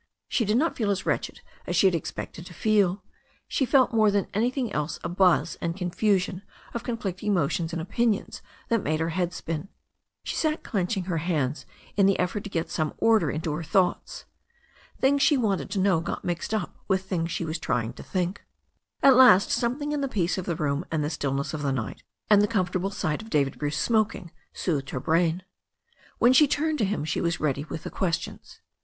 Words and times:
She 0.27 0.45
did 0.45 0.57
not 0.57 0.75
feel 0.75 0.89
as 0.89 1.05
wretched 1.05 1.41
as 1.67 1.75
she 1.75 1.85
had 1.85 1.93
expected 1.93 2.43
to 2.47 2.55
feel. 2.55 3.03
She 3.47 3.67
felt 3.67 3.93
more 3.93 4.09
than 4.09 4.25
anything 4.33 4.73
else 4.73 4.97
a 5.03 5.09
buzz 5.09 5.59
and 5.61 5.77
confusion 5.77 6.41
of 6.73 6.81
conflicting 6.81 7.29
emotions 7.31 7.71
and 7.71 7.79
opinions 7.79 8.41
that 8.69 8.81
made 8.81 8.99
her 8.99 9.09
head 9.09 9.29
spia 9.29 9.67
She 10.23 10.35
sat 10.35 10.63
clenching 10.63 11.03
her 11.03 11.19
hands 11.19 11.67
in 11.95 12.07
the 12.07 12.17
effort 12.17 12.43
to 12.45 12.49
get 12.49 12.71
some 12.71 12.95
order 12.97 13.29
into 13.29 13.53
her 13.53 13.61
thoughts. 13.61 14.25
Things 14.99 15.21
she 15.21 15.37
wanted 15.37 15.69
to 15.69 15.77
know 15.79 15.99
got 15.99 16.25
mixed 16.25 16.51
up 16.51 16.77
with 16.87 17.03
things 17.03 17.29
she 17.29 17.45
was 17.45 17.59
trying 17.59 17.93
to 17.93 18.01
think. 18.01 18.43
At 19.03 19.15
last 19.15 19.51
something 19.51 19.91
in 19.91 20.01
the 20.01 20.07
peace 20.07 20.35
of 20.39 20.45
the 20.47 20.55
room 20.55 20.83
and 20.91 21.03
the 21.03 21.11
still 21.11 21.35
ness 21.35 21.53
of 21.53 21.61
the 21.61 21.71
night, 21.71 22.01
and 22.27 22.41
the 22.41 22.47
comfortable 22.47 22.89
sight 22.89 23.21
of 23.21 23.29
David 23.29 23.59
Bruce 23.59 23.77
smoking 23.77 24.31
soothed 24.51 24.89
her 24.89 24.99
brain. 24.99 25.43
When 26.17 26.33
she 26.33 26.47
turned 26.47 26.79
to 26.79 26.85
him 26.85 27.05
she 27.05 27.21
was 27.21 27.39
ready 27.39 27.65
with 27.65 27.83
the 27.83 27.91
questions. 27.91 28.61